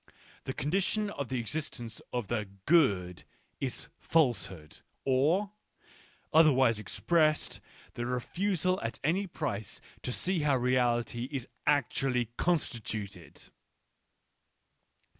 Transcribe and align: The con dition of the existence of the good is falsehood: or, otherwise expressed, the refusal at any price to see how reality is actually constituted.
The 0.45 0.53
con 0.55 0.71
dition 0.71 1.09
of 1.11 1.29
the 1.29 1.39
existence 1.39 2.01
of 2.11 2.27
the 2.27 2.49
good 2.65 3.23
is 3.59 3.87
falsehood: 3.99 4.79
or, 5.05 5.51
otherwise 6.33 6.79
expressed, 6.79 7.61
the 7.93 8.07
refusal 8.07 8.81
at 8.81 8.99
any 9.03 9.27
price 9.27 9.79
to 10.01 10.11
see 10.11 10.39
how 10.39 10.57
reality 10.57 11.25
is 11.31 11.47
actually 11.67 12.31
constituted. 12.35 13.51